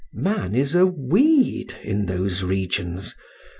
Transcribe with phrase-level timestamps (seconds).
[0.13, 3.15] Man is a weed in those regions.